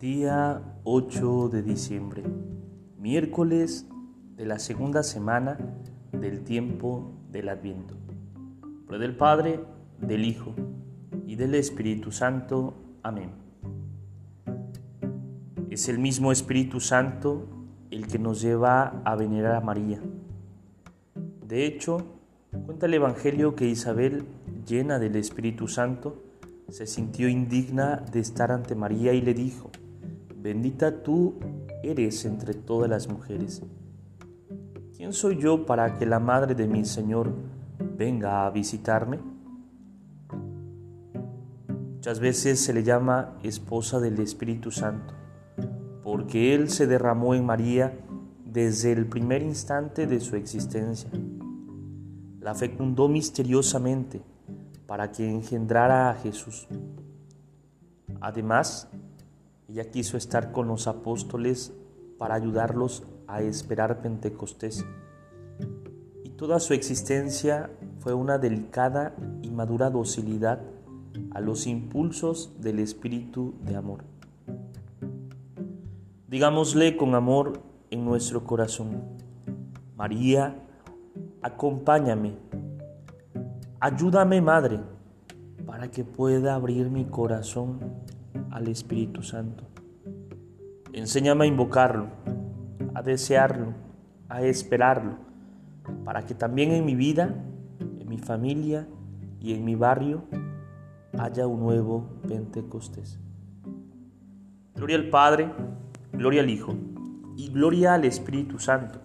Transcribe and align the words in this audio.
Día 0.00 0.60
8 0.82 1.50
de 1.50 1.62
diciembre, 1.62 2.24
miércoles 2.98 3.86
de 4.36 4.44
la 4.44 4.58
segunda 4.58 5.04
semana 5.04 5.56
del 6.10 6.42
tiempo 6.42 7.12
del 7.30 7.48
Adviento. 7.48 7.94
Por 8.88 8.98
del 8.98 9.16
Padre, 9.16 9.60
del 10.00 10.24
Hijo 10.24 10.52
y 11.28 11.36
del 11.36 11.54
Espíritu 11.54 12.10
Santo. 12.10 12.74
Amén. 13.04 13.30
Es 15.70 15.88
el 15.88 16.00
mismo 16.00 16.32
Espíritu 16.32 16.80
Santo 16.80 17.46
el 17.92 18.08
que 18.08 18.18
nos 18.18 18.42
lleva 18.42 19.00
a 19.04 19.14
venerar 19.14 19.54
a 19.54 19.60
María. 19.60 20.00
De 21.46 21.66
hecho, 21.66 22.04
cuenta 22.66 22.86
el 22.86 22.94
Evangelio 22.94 23.54
que 23.54 23.68
Isabel, 23.68 24.24
llena 24.66 24.98
del 24.98 25.14
Espíritu 25.14 25.68
Santo, 25.68 26.20
se 26.68 26.88
sintió 26.88 27.28
indigna 27.28 28.04
de 28.10 28.18
estar 28.18 28.50
ante 28.50 28.74
María 28.74 29.12
y 29.12 29.20
le 29.20 29.34
dijo, 29.34 29.70
Bendita 30.44 31.02
tú 31.02 31.36
eres 31.82 32.26
entre 32.26 32.52
todas 32.52 32.90
las 32.90 33.08
mujeres. 33.08 33.62
¿Quién 34.94 35.14
soy 35.14 35.38
yo 35.38 35.64
para 35.64 35.94
que 35.98 36.04
la 36.04 36.20
madre 36.20 36.54
de 36.54 36.68
mi 36.68 36.84
Señor 36.84 37.32
venga 37.96 38.44
a 38.44 38.50
visitarme? 38.50 39.20
Muchas 41.94 42.20
veces 42.20 42.60
se 42.60 42.74
le 42.74 42.82
llama 42.82 43.38
esposa 43.42 44.00
del 44.00 44.20
Espíritu 44.20 44.70
Santo, 44.70 45.14
porque 46.02 46.54
Él 46.54 46.68
se 46.68 46.86
derramó 46.86 47.34
en 47.34 47.46
María 47.46 47.98
desde 48.44 48.92
el 48.92 49.06
primer 49.06 49.40
instante 49.40 50.06
de 50.06 50.20
su 50.20 50.36
existencia. 50.36 51.08
La 52.40 52.54
fecundó 52.54 53.08
misteriosamente 53.08 54.20
para 54.86 55.10
que 55.10 55.26
engendrara 55.26 56.10
a 56.10 56.14
Jesús. 56.16 56.68
Además, 58.20 58.90
ella 59.74 59.90
quiso 59.90 60.16
estar 60.16 60.52
con 60.52 60.68
los 60.68 60.86
apóstoles 60.86 61.72
para 62.16 62.36
ayudarlos 62.36 63.02
a 63.26 63.42
esperar 63.42 64.02
Pentecostés. 64.02 64.86
Y 66.22 66.28
toda 66.30 66.60
su 66.60 66.74
existencia 66.74 67.70
fue 67.98 68.14
una 68.14 68.38
delicada 68.38 69.16
y 69.42 69.50
madura 69.50 69.90
docilidad 69.90 70.60
a 71.32 71.40
los 71.40 71.66
impulsos 71.66 72.52
del 72.60 72.78
Espíritu 72.78 73.54
de 73.62 73.74
amor. 73.74 74.04
Digámosle 76.28 76.96
con 76.96 77.16
amor 77.16 77.60
en 77.90 78.04
nuestro 78.04 78.44
corazón, 78.44 79.02
María, 79.96 80.54
acompáñame 81.42 82.36
Ayúdame, 83.80 84.40
Madre, 84.40 84.80
para 85.66 85.90
que 85.90 86.04
pueda 86.04 86.54
abrir 86.54 86.90
mi 86.90 87.06
corazón 87.06 87.80
al 88.54 88.68
Espíritu 88.68 89.22
Santo. 89.22 89.64
Enséñame 90.92 91.44
a 91.44 91.48
invocarlo, 91.48 92.06
a 92.94 93.02
desearlo, 93.02 93.74
a 94.28 94.42
esperarlo, 94.42 95.16
para 96.04 96.24
que 96.24 96.34
también 96.34 96.70
en 96.70 96.84
mi 96.84 96.94
vida, 96.94 97.34
en 97.80 98.08
mi 98.08 98.16
familia 98.16 98.86
y 99.40 99.54
en 99.54 99.64
mi 99.64 99.74
barrio 99.74 100.22
haya 101.18 101.48
un 101.48 101.60
nuevo 101.60 102.20
Pentecostés. 102.28 103.18
Gloria 104.76 104.96
al 104.96 105.10
Padre, 105.10 105.50
gloria 106.12 106.42
al 106.42 106.50
Hijo 106.50 106.76
y 107.36 107.48
gloria 107.48 107.94
al 107.94 108.04
Espíritu 108.04 108.60
Santo, 108.60 109.00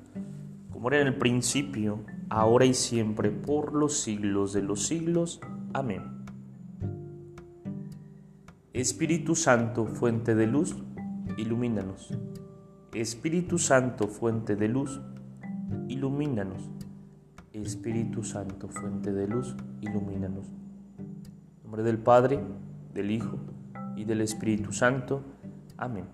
como 0.71 0.89
era 0.89 1.01
en 1.01 1.07
el 1.07 1.15
principio, 1.15 2.01
ahora 2.29 2.65
y 2.65 2.75
siempre, 2.75 3.31
por 3.31 3.73
los 3.73 3.99
siglos 3.99 4.53
de 4.53 4.61
los 4.61 4.85
siglos. 4.85 5.41
Amén. 5.73 6.18
Espíritu 8.79 9.35
Santo, 9.35 9.87
fuente 9.87 10.35
de 10.35 10.47
luz, 10.47 10.73
ilumínanos. 11.35 12.17
Espíritu 12.93 13.57
Santo, 13.57 14.07
fuente 14.07 14.55
de 14.55 14.69
luz, 14.69 15.01
ilumínanos. 15.89 16.69
Espíritu 17.51 18.23
Santo, 18.23 18.69
fuente 18.69 19.11
de 19.11 19.27
luz, 19.27 19.53
ilumínanos. 19.81 20.45
En 20.97 21.63
nombre 21.63 21.83
del 21.83 21.97
Padre, 21.97 22.39
del 22.93 23.11
Hijo 23.11 23.37
y 23.97 24.05
del 24.05 24.21
Espíritu 24.21 24.71
Santo. 24.71 25.23
Amén. 25.75 26.05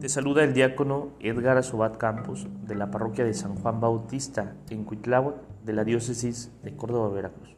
Te 0.00 0.08
saluda 0.08 0.44
el 0.44 0.54
diácono 0.54 1.10
Edgar 1.20 1.58
Asobat 1.58 1.98
Campos 1.98 2.48
de 2.66 2.74
la 2.74 2.90
parroquia 2.90 3.26
de 3.26 3.34
San 3.34 3.54
Juan 3.54 3.80
Bautista 3.80 4.56
en 4.70 4.84
Cuitláhuac 4.84 5.36
de 5.66 5.72
la 5.74 5.84
diócesis 5.84 6.50
de 6.62 6.74
Córdoba, 6.74 7.10
Veracruz. 7.10 7.57